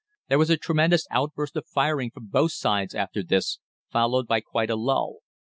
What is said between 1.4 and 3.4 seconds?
of firing from both sides after